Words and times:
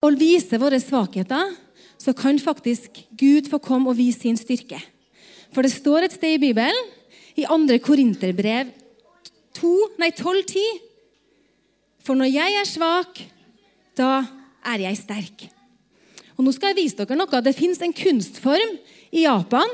å 0.00 0.10
vise 0.16 0.58
våre 0.60 0.80
svakheter, 0.80 1.52
så 2.00 2.14
kan 2.16 2.38
faktisk 2.40 3.02
Gud 3.12 3.50
få 3.52 3.60
komme 3.60 3.92
og 3.92 3.98
vise 3.98 4.22
sin 4.24 4.38
styrke. 4.40 4.80
For 5.52 5.66
det 5.66 5.74
står 5.74 6.06
et 6.06 6.16
sted 6.16 6.38
i 6.38 6.40
Bibelen, 6.40 6.88
i 7.36 7.44
2. 7.46 7.76
Korinterbrev 7.84 8.72
12,10 9.56 10.80
For 12.04 12.16
når 12.18 12.30
jeg 12.32 12.56
er 12.58 12.68
svak, 12.68 13.20
da 13.96 14.24
er 14.72 14.86
jeg 14.86 14.98
sterk. 14.98 15.44
Og 16.36 16.46
Nå 16.46 16.54
skal 16.56 16.72
jeg 16.72 16.80
vise 16.80 16.96
dere 16.96 17.18
noe. 17.18 17.42
Det 17.44 17.52
fins 17.56 17.80
en 17.84 17.92
kunstform 17.92 18.74
i 19.12 19.26
Japan. 19.26 19.68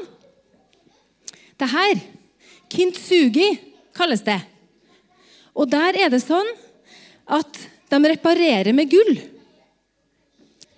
Det 1.56 1.68
her, 1.70 2.02
kintsugi, 2.72 3.52
kalles 3.96 4.24
det. 4.26 4.40
Og 5.54 5.70
der 5.70 5.96
er 6.02 6.10
det 6.12 6.20
sånn 6.24 6.48
at 7.30 7.62
de 7.92 8.02
reparerer 8.10 8.74
med 8.76 8.90
gull. 8.90 9.14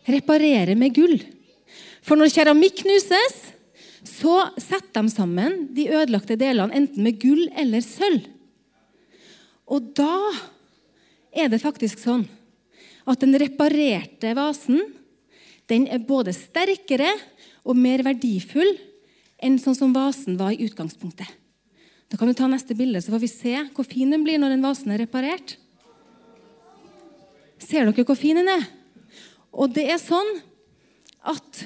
Reparerer 0.09 0.77
med 0.79 0.95
gull. 0.97 1.19
For 2.05 2.17
når 2.17 2.33
keramikk 2.33 2.83
knuses, 2.83 3.39
så 4.09 4.49
setter 4.57 5.05
de 5.05 5.13
sammen 5.13 5.59
de 5.77 5.89
ødelagte 5.93 6.39
delene 6.41 6.75
enten 6.77 7.05
med 7.05 7.19
gull 7.21 7.45
eller 7.59 7.85
sølv. 7.85 8.25
Og 9.69 9.91
da 9.99 10.15
er 11.37 11.51
det 11.53 11.61
faktisk 11.61 12.01
sånn 12.01 12.25
at 13.09 13.21
den 13.21 13.37
reparerte 13.41 14.33
vasen 14.37 14.81
den 15.69 15.85
er 15.93 16.01
både 16.01 16.33
sterkere 16.33 17.11
og 17.69 17.77
mer 17.77 18.01
verdifull 18.07 18.71
enn 19.45 19.59
sånn 19.61 19.77
som 19.77 19.93
vasen 19.93 20.39
var 20.41 20.55
i 20.55 20.65
utgangspunktet. 20.65 21.29
Da 22.09 22.17
kan 22.17 22.31
du 22.31 22.35
ta 22.37 22.49
neste 22.49 22.73
bilde, 22.73 23.03
så 23.05 23.13
får 23.13 23.21
vi 23.21 23.29
se 23.29 23.55
hvor 23.77 23.85
fin 23.85 24.09
den 24.09 24.25
blir 24.25 24.41
når 24.41 24.57
den 24.57 24.65
vasen 24.65 24.95
er 24.95 25.03
reparert. 25.05 25.59
Ser 27.61 27.85
dere 27.85 28.07
hvor 28.09 28.17
fin 28.17 28.41
den 28.41 28.49
er? 28.49 28.65
Og 29.53 29.73
det 29.75 29.87
er 29.91 30.01
sånn 30.01 30.39
at 31.29 31.65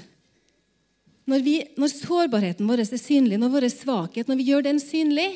når, 1.28 1.42
vi, 1.44 1.54
når 1.78 1.92
sårbarheten 1.92 2.68
vår 2.68 2.82
er 2.82 3.00
synlig, 3.00 3.38
når 3.38 3.52
vår 3.52 3.68
svakhet, 3.72 4.28
når 4.28 4.40
vi 4.40 4.48
gjør 4.50 4.66
den 4.66 4.80
synlig, 4.82 5.28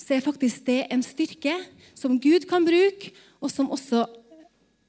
så 0.00 0.16
er 0.16 0.24
faktisk 0.24 0.64
det 0.66 0.80
en 0.90 1.04
styrke 1.06 1.54
som 1.94 2.18
Gud 2.20 2.48
kan 2.50 2.64
bruke, 2.66 3.12
og 3.42 3.50
som 3.50 3.70
også 3.74 4.06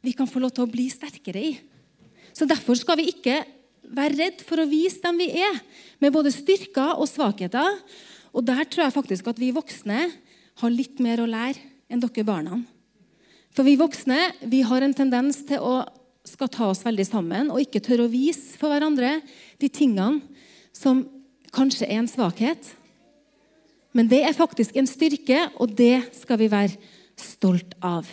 vi 0.04 0.14
kan 0.18 0.30
få 0.30 0.42
lov 0.42 0.54
til 0.56 0.66
å 0.66 0.72
bli 0.72 0.88
sterkere 0.92 1.42
i. 1.42 1.54
Så 2.34 2.48
Derfor 2.50 2.78
skal 2.78 2.98
vi 3.00 3.12
ikke 3.14 3.44
være 3.94 4.18
redd 4.18 4.42
for 4.46 4.62
å 4.62 4.70
vise 4.70 5.02
dem 5.04 5.20
vi 5.22 5.30
er, 5.38 5.60
med 6.02 6.14
både 6.14 6.34
styrker 6.34 6.98
og 6.98 7.08
svakheter. 7.10 7.78
Og 8.34 8.46
Der 8.46 8.66
tror 8.66 8.88
jeg 8.88 8.98
faktisk 8.98 9.30
at 9.30 9.40
vi 9.40 9.54
voksne 9.54 10.08
har 10.62 10.74
litt 10.74 11.00
mer 11.04 11.22
å 11.22 11.30
lære 11.30 11.62
enn 11.90 12.02
dere 12.02 12.26
barna. 12.26 12.64
For 13.54 13.66
vi 13.66 13.78
voksne 13.78 14.18
vi 14.50 14.64
har 14.66 14.82
en 14.82 14.96
tendens 14.98 15.44
til 15.46 15.62
å 15.62 15.84
skal 16.28 16.52
ta 16.52 16.70
oss 16.72 16.84
veldig 16.86 17.06
sammen 17.08 17.52
og 17.52 17.62
ikke 17.64 17.82
tørre 17.84 18.08
å 18.08 18.12
vise 18.12 18.58
for 18.60 18.72
hverandre 18.72 19.18
de 19.62 19.70
tingene 19.72 20.24
som 20.76 21.04
kanskje 21.54 21.88
er 21.88 22.02
en 22.02 22.10
svakhet. 22.10 22.72
Men 23.94 24.10
det 24.10 24.24
er 24.26 24.36
faktisk 24.36 24.78
en 24.80 24.90
styrke, 24.90 25.46
og 25.62 25.76
det 25.78 26.02
skal 26.18 26.40
vi 26.42 26.50
være 26.50 26.80
stolt 27.20 27.76
av. 27.86 28.08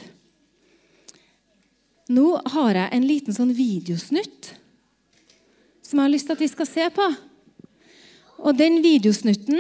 Nå 2.11 2.27
har 2.53 2.77
jeg 2.77 2.93
en 2.97 3.07
liten 3.07 3.37
sånn 3.37 3.55
videosnutt 3.55 4.51
som 5.87 5.99
jeg 5.99 6.05
har 6.05 6.13
lyst 6.13 6.29
til 6.29 6.37
at 6.37 6.43
vi 6.43 6.51
skal 6.51 6.69
se 6.69 6.89
på. 6.95 7.07
Og 8.41 8.57
den 8.59 8.81
videosnutten 8.85 9.59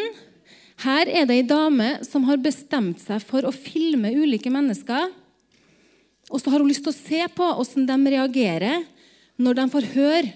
Her 0.80 1.10
er 1.12 1.26
det 1.28 1.34
ei 1.36 1.44
dame 1.44 1.98
som 2.06 2.24
har 2.24 2.38
bestemt 2.40 3.02
seg 3.02 3.20
for 3.20 3.44
å 3.44 3.50
filme 3.52 4.14
ulike 4.16 4.48
mennesker. 4.48 5.10
Og 6.30 6.38
så 6.38 6.52
har 6.52 6.62
hun 6.62 6.70
lyst 6.70 6.84
til 6.86 6.94
å 6.94 6.96
se 6.96 7.24
på 7.34 7.46
hvordan 7.58 7.88
de 7.88 8.14
reagerer 8.14 8.84
når 9.40 9.58
de 9.58 9.66
får 9.72 9.88
høre 9.96 10.32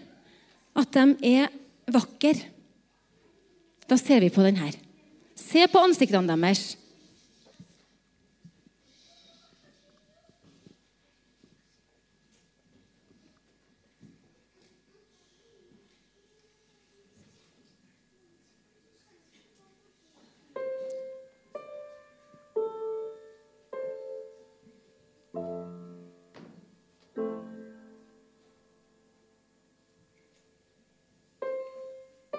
at 0.74 0.96
de 0.96 1.34
er 1.38 1.52
vakre. 1.94 2.34
Da 3.86 3.98
ser 4.00 4.24
vi 4.24 4.32
på 4.32 4.42
den 4.42 4.58
her. 4.58 4.74
Se 5.38 5.66
på 5.70 5.82
ansiktene 5.82 6.34
deres. 6.34 6.74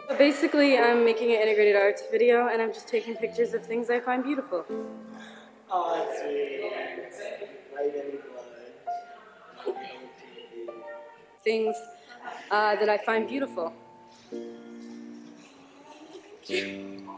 Basically, 0.09 0.77
I'm 0.77 1.03
making 1.03 1.31
an 1.31 1.41
integrated 1.41 1.75
arts 1.75 2.03
video, 2.11 2.47
and 2.47 2.61
I'm 2.61 2.71
just 2.71 2.88
taking 2.88 3.16
pictures 3.16 3.53
of 3.53 3.66
things 3.66 3.89
I 3.89 3.99
find 3.99 4.23
beautiful. 4.23 4.63
Oh, 5.71 5.95
that's 5.95 6.21
sweet. 6.21 6.61
Things 11.44 11.75
uh, 12.51 12.75
that 12.75 12.89
I 12.89 12.97
find 12.99 13.27
beautiful. 13.27 13.73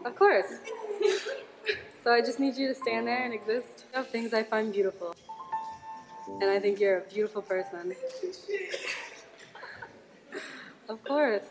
Of 0.06 0.16
course. 0.16 0.54
so 2.04 2.14
I 2.14 2.22
just 2.22 2.40
need 2.40 2.56
you 2.56 2.70
to 2.70 2.76
stand 2.76 3.08
there 3.08 3.24
and 3.24 3.34
exist 3.34 3.86
of 3.94 4.08
things 4.08 4.34
I 4.34 4.44
find 4.44 4.72
beautiful. 4.72 5.14
And 6.42 6.50
I 6.50 6.60
think 6.60 6.80
you're 6.80 7.00
a 7.00 7.02
beautiful 7.02 7.42
person. 7.42 7.96
Of 10.90 11.04
course. 11.04 11.44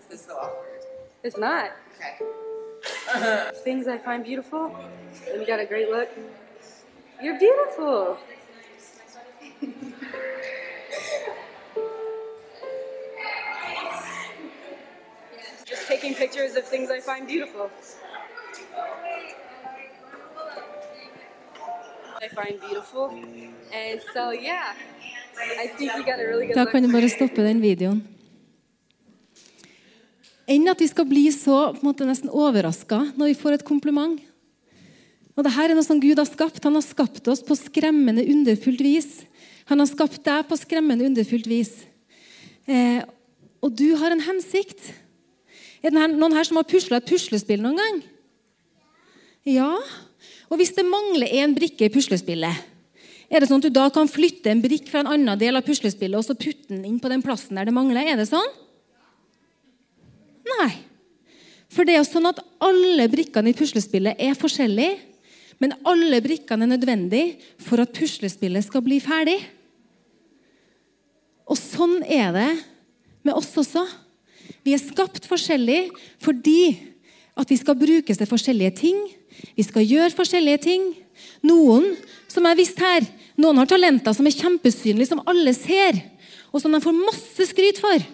It's 1.26 1.34
so 1.36 1.42
awkward. 1.42 1.72
It's 2.02 2.20
not. 3.10 3.16
Okay. 3.16 3.50
Things 3.64 3.88
I 3.88 3.98
find 3.98 4.22
beautiful, 4.24 4.76
and 5.30 5.40
you 5.40 5.46
got 5.46 5.58
a 5.60 5.66
great 5.66 5.88
look. 5.90 6.08
You're 7.22 7.38
beautiful. 7.38 8.18
Just 15.64 15.88
taking 15.88 16.14
pictures 16.14 16.54
of 16.56 16.64
things 16.64 16.90
I 16.90 17.00
find 17.00 17.26
beautiful. 17.26 17.70
I 22.22 22.28
find 22.28 22.60
beautiful. 22.60 23.10
And 23.72 24.00
so, 24.14 24.30
yeah, 24.30 24.74
I 25.58 25.66
think 25.76 25.92
you 25.96 26.04
got 26.04 26.20
a 26.20 26.24
really 26.26 26.46
good 26.46 26.54
Da 26.54 26.62
look. 26.62 26.72
kan 26.72 26.82
du 26.82 26.88
for 26.88 26.92
bare 26.92 27.00
your- 27.08 27.16
stoppe 27.16 27.42
den 27.42 27.60
videoen. 27.60 28.15
Enn 30.46 30.70
at 30.70 30.80
vi 30.82 30.86
skal 30.86 31.08
bli 31.08 31.26
så 31.34 31.72
på 31.74 31.82
en 31.82 31.88
måte, 31.88 32.06
nesten 32.06 32.30
overraska 32.30 33.00
når 33.18 33.32
vi 33.32 33.38
får 33.38 33.56
et 33.56 33.66
kompliment. 33.66 34.20
Og 35.36 35.44
det 35.44 35.52
her 35.52 35.68
er 35.68 35.76
noe 35.76 35.84
som 35.84 36.00
Gud 36.00 36.16
har 36.16 36.28
skapt. 36.28 36.62
Han 36.64 36.78
har 36.78 36.84
skapt 36.86 37.26
oss 37.28 37.42
på 37.44 37.58
skremmende 37.58 38.24
underfullt 38.24 38.80
vis. 38.80 39.10
Han 39.68 39.82
har 39.82 39.90
skapt 39.90 40.22
deg 40.24 40.46
på 40.48 40.56
skremmende 40.56 41.04
underfullt 41.10 41.48
vis. 41.50 41.74
Eh, 42.64 43.02
og 43.60 43.74
du 43.76 43.90
har 43.98 44.14
en 44.14 44.22
hensikt. 44.22 44.92
Er 45.82 45.92
det 45.92 46.06
noen 46.14 46.36
her 46.36 46.46
som 46.46 46.60
har 46.60 46.68
pusla 46.68 47.02
et 47.02 47.10
puslespill 47.10 47.60
noen 47.62 47.82
gang? 47.82 48.00
Ja. 49.46 49.74
Og 50.48 50.60
hvis 50.60 50.72
det 50.78 50.86
mangler 50.86 51.30
én 51.42 51.54
brikke 51.58 51.88
i 51.88 51.92
puslespillet, 51.92 52.64
er 53.26 53.42
det 53.42 53.50
sånn 53.50 53.58
at 53.58 53.66
du 53.66 53.74
da 53.74 53.88
kan 53.90 54.08
flytte 54.08 54.52
en 54.52 54.62
brikk 54.62 54.86
fra 54.92 55.02
en 55.02 55.10
annen 55.10 55.38
del 55.38 55.58
av 55.58 55.66
puslespillet 55.66 56.18
og 56.18 56.24
så 56.24 56.38
putte 56.38 56.70
den 56.70 56.86
inn 56.86 57.00
på 57.02 57.10
den 57.10 57.24
plassen 57.26 57.58
der 57.58 57.66
det 57.66 57.74
mangler? 57.74 58.06
Er 58.06 58.20
det 58.22 58.28
sånn? 58.30 58.54
Nei. 60.46 60.70
For 61.72 61.84
det 61.84 61.96
er 61.96 62.00
jo 62.00 62.08
sånn 62.08 62.30
at 62.30 62.40
alle 62.62 63.08
brikkene 63.10 63.50
i 63.50 63.56
puslespillet 63.56 64.20
er 64.22 64.38
forskjellige, 64.38 64.96
men 65.62 65.74
alle 65.88 66.20
brikkene 66.24 66.66
er 66.66 66.72
nødvendige 66.74 67.52
for 67.64 67.80
at 67.82 67.94
puslespillet 67.96 68.66
skal 68.66 68.84
bli 68.84 69.00
ferdig. 69.02 69.38
Og 71.46 71.58
sånn 71.58 72.00
er 72.02 72.32
det 72.34 72.50
med 73.26 73.34
oss 73.36 73.52
også. 73.58 73.84
Vi 74.66 74.74
er 74.74 74.82
skapt 74.82 75.26
forskjellig 75.28 75.88
fordi 76.22 76.76
at 77.36 77.50
vi 77.50 77.58
skal 77.60 77.78
brukes 77.78 78.18
til 78.18 78.28
forskjellige 78.28 78.76
ting. 78.82 79.00
Vi 79.56 79.64
skal 79.66 79.84
gjøre 79.86 80.14
forskjellige 80.16 80.62
ting. 80.66 80.86
Noen, 81.46 81.92
som 82.28 82.46
jeg 82.48 82.58
visste 82.58 82.84
her, 82.84 83.06
noen 83.40 83.60
har 83.60 83.68
talenter 83.70 84.16
som 84.16 84.26
er 84.28 84.36
kjempesynlige, 84.36 85.10
som 85.12 85.22
alle 85.28 85.52
ser, 85.56 85.98
og 86.52 86.62
som 86.62 86.72
de 86.72 86.80
får 86.82 86.96
masse 86.96 87.48
skryt 87.50 87.80
for. 87.80 88.04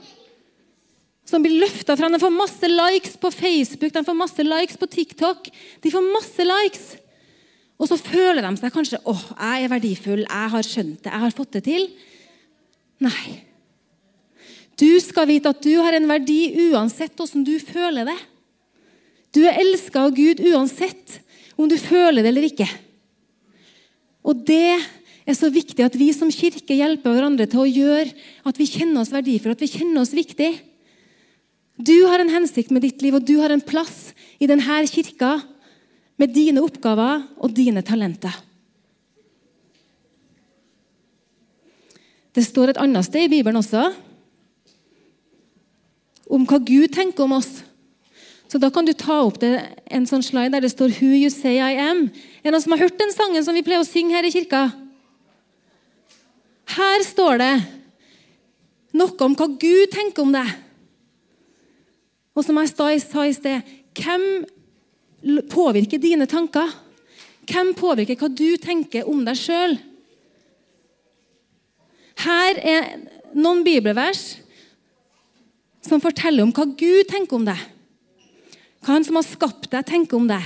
Som 1.29 1.45
blir 1.45 1.61
løfta 1.63 1.97
fram. 1.99 2.13
De 2.15 2.21
får 2.23 2.35
masse 2.35 2.71
likes 2.71 3.15
på 3.21 3.31
Facebook, 3.35 3.93
de 3.95 4.05
får 4.05 4.19
masse 4.19 4.47
likes 4.47 4.81
på 4.81 4.91
TikTok. 4.91 5.49
De 5.85 5.93
får 5.93 6.11
masse 6.15 6.49
likes. 6.49 6.91
Og 7.83 7.89
så 7.91 7.99
føler 7.99 8.45
de 8.45 8.53
seg 8.61 8.75
kanskje 8.75 9.01
åh, 9.11 9.23
jeg 9.35 9.65
er 9.65 9.73
verdifull, 9.73 10.27
jeg 10.27 10.51
har 10.55 10.67
skjønt 10.67 11.01
det, 11.03 11.11
jeg 11.11 11.25
har 11.25 11.35
fått 11.35 11.57
det 11.57 11.65
til. 11.67 11.89
Nei. 13.03 13.43
Du 14.79 14.89
skal 15.03 15.29
vite 15.29 15.51
at 15.51 15.63
du 15.65 15.75
har 15.83 15.95
en 15.97 16.09
verdi 16.11 16.71
uansett 16.71 17.17
hvordan 17.19 17.45
du 17.47 17.57
føler 17.63 18.07
det. 18.09 18.19
Du 19.35 19.43
er 19.47 19.59
elska 19.63 20.07
av 20.07 20.15
Gud 20.15 20.43
uansett 20.53 21.21
om 21.57 21.69
du 21.71 21.77
føler 21.81 22.23
det 22.23 22.31
eller 22.33 22.47
ikke. 22.49 22.69
Og 24.23 24.45
det 24.47 24.79
er 25.27 25.37
så 25.39 25.51
viktig 25.53 25.85
at 25.85 25.97
vi 25.99 26.11
som 26.15 26.31
kirke 26.33 26.77
hjelper 26.77 27.15
hverandre 27.15 27.49
til 27.51 27.65
å 27.65 27.69
gjøre 27.69 28.11
at 28.49 28.59
vi 28.59 28.69
kjenner 28.71 29.03
oss 29.03 29.13
verdifulle, 29.15 29.57
at 29.57 29.65
vi 29.65 29.71
kjenner 29.71 30.05
oss 30.05 30.15
viktig. 30.15 30.51
Du 31.77 32.05
har 32.07 32.21
en 32.21 32.31
hensikt 32.31 32.71
med 32.71 32.85
ditt 32.85 33.03
liv, 33.03 33.15
og 33.17 33.25
du 33.27 33.39
har 33.41 33.51
en 33.51 33.65
plass 33.65 34.13
i 34.43 34.49
denne 34.51 34.83
kirka 34.91 35.41
med 36.21 36.35
dine 36.35 36.63
oppgaver 36.63 37.25
og 37.39 37.55
dine 37.57 37.83
talenter. 37.83 38.35
Det 42.33 42.45
står 42.47 42.73
et 42.73 42.81
annet 42.81 43.05
sted 43.05 43.27
i 43.27 43.33
Bibelen 43.33 43.61
også 43.61 43.91
om 46.33 46.47
hva 46.49 46.57
Gud 46.65 46.95
tenker 46.95 47.27
om 47.27 47.37
oss. 47.37 47.61
Så 48.49 48.61
Da 48.61 48.69
kan 48.71 48.85
du 48.85 48.93
ta 48.93 49.23
opp 49.25 49.39
det, 49.41 49.61
en 49.91 50.05
sånn 50.05 50.23
slide 50.23 50.53
der 50.53 50.61
det 50.61 50.73
står 50.73 50.89
'Who 50.93 51.13
you 51.17 51.31
say 51.31 51.57
I 51.57 51.77
am'. 51.77 52.11
Er 52.45 52.51
det 52.51 52.53
noen 52.53 52.63
som 52.63 52.73
har 52.73 52.85
hørt 52.85 52.99
den 52.99 53.13
sangen 53.13 53.45
som 53.45 53.55
vi 53.55 53.63
pleier 53.63 53.81
å 53.81 53.89
synge 53.89 54.13
her 54.13 54.25
i 54.25 54.31
kirka? 54.31 54.73
Her 56.67 57.03
står 57.03 57.39
det 57.39 57.65
noe 58.93 59.17
om 59.21 59.35
hva 59.35 59.47
Gud 59.59 59.91
tenker 59.91 60.23
om 60.23 60.33
deg. 60.33 60.49
Og 62.32 62.44
som 62.44 62.58
jeg 62.61 62.73
sa 63.05 63.25
i 63.26 63.34
sted 63.37 63.73
Hvem 63.93 64.23
påvirker 65.52 66.00
dine 66.00 66.26
tanker? 66.26 66.70
Hvem 67.49 67.73
påvirker 67.79 68.19
hva 68.19 68.31
du 68.31 68.56
tenker 68.62 69.08
om 69.08 69.25
deg 69.26 69.38
sjøl? 69.38 69.76
Her 72.23 72.58
er 72.62 72.88
noen 73.34 73.62
bibelvers 73.67 74.38
som 75.82 76.02
forteller 76.02 76.44
om 76.44 76.52
hva 76.55 76.67
Gud 76.79 77.08
tenker 77.11 77.38
om 77.38 77.46
deg. 77.46 77.58
Hva 78.82 78.96
Han 78.96 79.06
som 79.06 79.19
har 79.19 79.26
skapt 79.26 79.70
deg, 79.70 79.85
tenker 79.87 80.19
om 80.19 80.28
deg. 80.31 80.43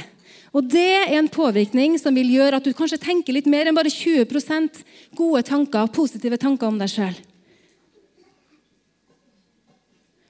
Og 0.56 0.64
Det 0.72 0.88
er 0.96 1.18
en 1.18 1.28
påvirkning 1.28 1.98
som 2.00 2.16
vil 2.16 2.30
gjøre 2.32 2.56
at 2.56 2.64
du 2.64 2.72
kanskje 2.72 3.00
tenker 3.00 3.36
litt 3.36 3.48
mer 3.48 3.68
enn 3.68 3.76
bare 3.76 3.92
20% 3.92 4.82
gode 5.16 5.42
tanker, 5.44 5.88
positive 5.92 6.38
tanker 6.40 6.68
om 6.68 6.78
deg 6.80 6.88
sjøl. 6.88 7.16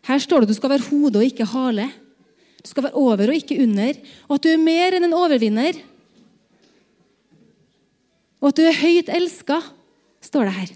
Her 0.07 0.23
står 0.23 0.43
det 0.43 0.49
at 0.49 0.55
du 0.55 0.59
skal 0.61 0.73
være 0.77 0.89
hode 0.89 1.19
og 1.19 1.27
ikke 1.27 1.49
hale. 1.51 1.89
Du 2.63 2.71
skal 2.71 2.87
være 2.87 2.99
over 2.99 3.31
og 3.31 3.37
ikke 3.37 3.59
under. 3.63 3.99
Og 4.29 4.39
at 4.39 4.47
du 4.47 4.51
er 4.53 4.63
mer 4.63 4.97
enn 4.97 5.09
en 5.09 5.17
overvinner. 5.19 5.79
Og 8.43 8.51
at 8.53 8.59
du 8.59 8.67
er 8.67 8.79
høyt 8.79 9.11
elska, 9.11 9.61
står 10.23 10.49
det 10.49 10.57
her. 10.61 10.75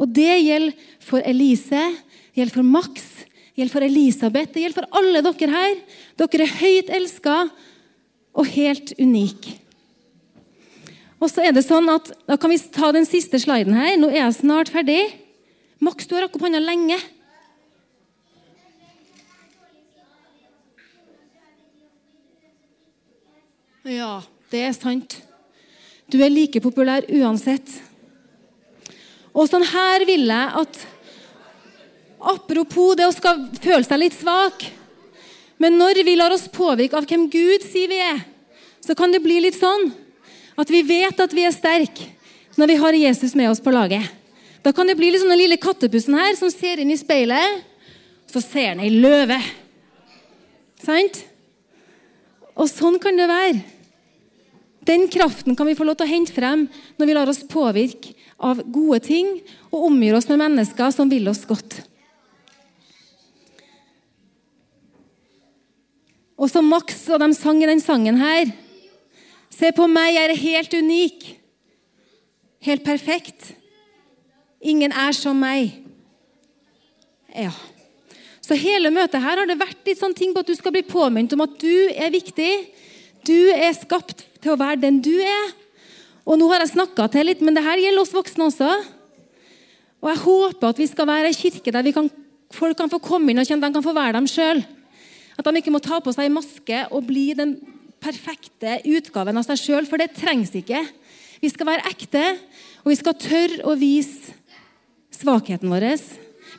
Og 0.00 0.08
det 0.16 0.30
gjelder 0.42 0.94
for 1.02 1.22
Elise, 1.28 1.82
det 2.32 2.40
gjelder 2.40 2.56
for 2.56 2.66
Max, 2.66 3.02
det 3.52 3.60
gjelder 3.60 3.74
for 3.74 3.86
Elisabeth, 3.86 4.52
det 4.54 4.62
gjelder 4.64 4.78
for 4.80 5.00
alle 5.00 5.22
dere 5.26 5.50
her. 5.52 5.74
Dere 6.22 6.46
er 6.46 6.54
høyt 6.62 6.92
elska 6.96 7.36
og 8.32 8.48
helt 8.54 8.94
unike. 8.98 9.58
Og 11.22 11.30
så 11.30 11.44
er 11.46 11.52
det 11.54 11.62
sånn 11.62 11.86
at, 11.92 12.08
Da 12.26 12.34
kan 12.40 12.50
vi 12.50 12.58
ta 12.72 12.90
den 12.90 13.06
siste 13.06 13.38
sliden 13.38 13.76
her. 13.78 13.94
Nå 14.00 14.08
er 14.10 14.24
jeg 14.24 14.40
snart 14.40 14.72
ferdig. 14.72 15.02
Max, 15.78 16.08
du 16.08 16.16
har 16.16 16.24
rakket 16.24 16.40
opp 16.40 16.48
hånda 16.48 16.62
lenge. 16.62 16.98
Ja, 23.82 24.20
det 24.52 24.60
er 24.62 24.74
sant. 24.76 25.16
Du 26.06 26.20
er 26.22 26.30
like 26.30 26.60
populær 26.62 27.02
uansett. 27.10 27.66
Og 29.32 29.48
sånn 29.50 29.64
her 29.66 30.04
vil 30.06 30.28
jeg 30.30 30.58
at 30.62 30.82
Apropos 32.22 32.94
det 32.94 33.08
å 33.08 33.10
skal 33.10 33.48
føle 33.58 33.82
seg 33.82 33.98
litt 33.98 34.14
svak. 34.14 34.60
Men 35.58 35.74
når 35.74 36.04
vi 36.06 36.14
lar 36.14 36.30
oss 36.30 36.44
påvirke 36.46 36.94
av 36.94 37.08
hvem 37.10 37.24
Gud 37.26 37.64
sier 37.66 37.90
vi 37.90 37.98
er, 37.98 38.20
så 38.78 38.94
kan 38.94 39.10
det 39.10 39.18
bli 39.24 39.40
litt 39.42 39.58
sånn 39.58 39.88
at 40.54 40.70
vi 40.70 40.84
vet 40.86 41.18
at 41.18 41.34
vi 41.34 41.42
er 41.48 41.54
sterke 41.54 42.06
når 42.54 42.70
vi 42.70 42.78
har 42.78 42.98
Jesus 43.00 43.34
med 43.34 43.50
oss 43.50 43.62
på 43.62 43.74
laget. 43.74 44.06
Da 44.62 44.70
kan 44.70 44.86
det 44.86 44.94
bli 45.00 45.10
litt 45.10 45.24
sånn 45.24 45.34
den 45.34 45.42
lille 45.42 45.58
kattepussen 45.58 46.14
her 46.14 46.38
som 46.38 46.52
ser 46.54 46.78
inn 46.78 46.94
i 46.94 47.00
speilet, 47.00 47.66
så 48.30 48.38
ser 48.38 48.76
han 48.76 48.84
ei 48.86 48.92
løve. 48.94 49.40
Sant? 50.86 51.24
Og 52.58 52.68
sånn 52.68 52.98
kan 53.02 53.16
det 53.16 53.28
være. 53.30 53.62
Den 54.82 55.06
kraften 55.12 55.54
kan 55.56 55.68
vi 55.68 55.76
få 55.78 55.86
lov 55.86 56.00
til 56.00 56.08
å 56.08 56.10
hente 56.10 56.34
frem 56.34 56.66
når 56.98 57.08
vi 57.08 57.14
lar 57.14 57.30
oss 57.30 57.44
påvirke 57.46 58.16
av 58.42 58.64
gode 58.74 58.98
ting 59.06 59.28
og 59.70 59.86
omgir 59.92 60.16
oss 60.18 60.26
med 60.30 60.40
mennesker 60.42 60.90
som 60.94 61.10
vil 61.10 61.30
oss 61.30 61.44
godt. 61.46 61.78
Og 66.34 66.50
som 66.50 66.66
Max 66.66 67.04
og 67.14 67.22
de 67.22 67.30
sang 67.38 67.62
i 67.62 67.70
den 67.70 67.82
sangen 67.82 68.18
her 68.18 68.50
Se 69.52 69.68
på 69.76 69.84
meg, 69.84 70.14
jeg 70.16 70.24
er 70.24 70.40
helt 70.40 70.74
unik. 70.74 71.24
Helt 72.64 72.82
perfekt. 72.86 73.50
Ingen 74.64 74.94
er 74.96 75.12
som 75.12 75.36
meg. 75.36 75.74
Ja. 77.36 77.52
Så 78.42 78.58
hele 78.58 78.90
møtet 78.90 79.22
her 79.22 79.38
har 79.38 79.46
det 79.46 79.60
vært 79.60 79.86
litt 79.86 80.00
sånn 80.00 80.16
ting 80.18 80.32
på 80.34 80.42
at 80.42 80.50
du 80.50 80.56
skal 80.58 80.74
bli 80.74 80.82
påminnet 80.86 81.34
om 81.36 81.44
at 81.44 81.54
du 81.62 81.88
er 81.94 82.10
viktig. 82.10 82.50
Du 83.22 83.36
er 83.54 83.70
skapt 83.78 84.24
til 84.42 84.54
å 84.54 84.58
være 84.58 84.82
den 84.82 84.98
du 85.04 85.14
er. 85.22 85.52
Og 86.26 86.38
nå 86.38 86.48
har 86.50 86.62
jeg 86.62 86.74
snakka 86.74 87.06
til 87.10 87.28
litt, 87.30 87.42
men 87.42 87.54
det 87.54 87.64
her 87.64 87.78
gjelder 87.78 88.02
oss 88.02 88.14
voksne 88.14 88.48
også. 88.48 88.70
Og 90.02 90.10
jeg 90.10 90.22
håper 90.24 90.72
at 90.72 90.80
vi 90.82 90.88
skal 90.90 91.06
være 91.06 91.30
ei 91.30 91.38
kirke 91.38 91.74
der 91.74 91.90
kan, 91.94 92.10
folk 92.54 92.78
kan 92.78 92.90
få 92.90 92.98
komme 93.02 93.30
inn 93.30 93.42
og 93.42 93.46
kjenne 93.46 93.62
at 93.62 93.70
de 93.70 93.78
kan 93.78 93.86
få 93.86 93.94
være 93.94 94.16
dem 94.18 94.26
sjøl. 94.30 94.64
At 95.38 95.46
de 95.46 95.62
ikke 95.62 95.74
må 95.74 95.82
ta 95.82 96.00
på 96.02 96.14
seg 96.14 96.34
maske 96.34 96.82
og 96.90 97.06
bli 97.06 97.30
den 97.38 97.56
perfekte 98.02 98.80
utgaven 98.90 99.38
av 99.38 99.46
seg 99.46 99.60
sjøl, 99.60 99.86
for 99.86 100.02
det 100.02 100.10
trengs 100.18 100.50
ikke. 100.58 100.82
Vi 101.42 101.50
skal 101.50 101.70
være 101.70 101.90
ekte, 101.90 102.24
og 102.82 102.90
vi 102.90 102.98
skal 102.98 103.18
tørre 103.18 103.62
å 103.70 103.78
vise 103.78 104.34
svakheten 105.14 105.70
vår. 105.70 105.86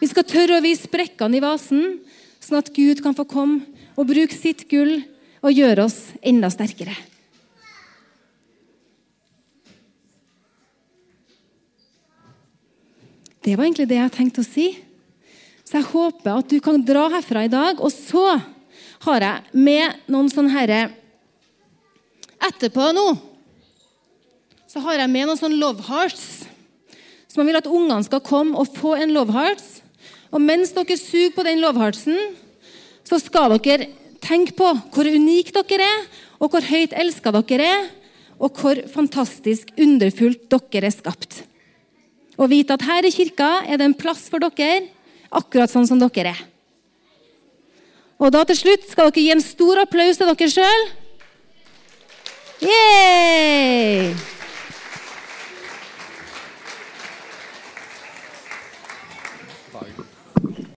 Vi 0.01 0.09
skal 0.09 0.25
tørre 0.27 0.59
å 0.59 0.63
vise 0.63 0.87
sprekkene 0.87 1.37
i 1.37 1.43
vasen, 1.43 1.99
sånn 2.43 2.59
at 2.59 2.71
Gud 2.75 3.01
kan 3.03 3.15
få 3.17 3.25
komme 3.29 3.63
og 3.93 4.09
bruke 4.09 4.35
sitt 4.35 4.65
gull 4.71 5.01
og 5.43 5.53
gjøre 5.53 5.85
oss 5.85 5.99
enda 6.21 6.49
sterkere. 6.53 6.95
Det 13.43 13.57
var 13.57 13.67
egentlig 13.67 13.89
det 13.91 13.99
jeg 13.99 14.15
tenkte 14.15 14.43
å 14.43 14.47
si. 14.47 14.69
Så 15.67 15.81
jeg 15.81 15.89
håper 15.91 16.39
at 16.39 16.49
du 16.51 16.57
kan 16.63 16.79
dra 16.85 17.09
herfra 17.11 17.43
i 17.43 17.51
dag. 17.51 17.81
Og 17.83 17.91
så 17.91 18.37
har 19.03 19.25
jeg 19.25 19.63
med 19.65 20.05
noen 20.07 20.31
sånne 20.31 20.53
herre 20.55 20.81
Etterpå 22.43 22.89
nå 22.91 23.07
så 24.73 24.81
har 24.81 24.97
jeg 25.03 25.11
med 25.13 25.29
noen 25.29 25.37
sånne 25.37 25.59
love 25.61 25.83
hearts. 25.85 26.47
Så 27.29 27.37
man 27.37 27.45
vil 27.45 27.59
at 27.59 27.69
ungene 27.69 28.01
skal 28.07 28.23
komme 28.25 28.57
og 28.57 28.71
få 28.73 28.95
en 28.97 29.13
love 29.13 29.29
hearts. 29.35 29.72
Og 30.33 30.41
mens 30.41 30.74
dere 30.74 30.97
suger 30.97 31.33
på 31.35 31.45
den 31.45 31.62
lovhalsen, 31.62 32.18
så 33.05 33.19
skal 33.22 33.53
dere 33.62 33.91
tenke 34.24 34.55
på 34.57 34.72
hvor 34.93 35.10
unike 35.10 35.53
dere 35.53 35.86
er, 35.86 36.07
og 36.41 36.51
hvor 36.51 36.65
høyt 36.65 36.96
elska 36.98 37.34
dere 37.36 37.67
er, 37.67 37.91
og 38.41 38.57
hvor 38.57 38.79
fantastisk 38.91 39.69
underfullt 39.77 40.50
dere 40.50 40.89
er 40.89 40.96
skapt. 40.96 41.43
Og 42.41 42.50
vite 42.50 42.74
at 42.74 42.88
her 42.88 43.05
i 43.05 43.13
kirka 43.13 43.51
er 43.67 43.77
det 43.77 43.91
en 43.91 43.98
plass 43.98 44.25
for 44.31 44.41
dere, 44.41 44.89
akkurat 45.29 45.72
sånn 45.72 45.88
som 45.89 46.01
dere 46.01 46.34
er. 46.34 46.43
Og 48.17 48.34
da 48.34 48.43
til 48.48 48.57
slutt 48.57 48.89
skal 48.89 49.12
dere 49.12 49.22
gi 49.22 49.31
en 49.36 49.43
stor 49.43 49.86
applaus 49.86 50.17
til 50.17 50.34
dere 50.34 50.53
sjøl. 50.57 50.91
Yeah! 52.63 54.32